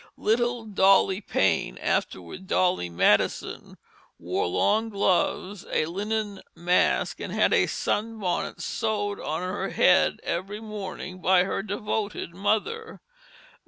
[0.17, 3.77] Little Dolly Payne, afterward Dolly Madison,
[4.17, 10.59] wore long gloves, a linen mask, and had a sunbonnet sewed on her head every
[10.59, 12.99] morning by her devoted mother.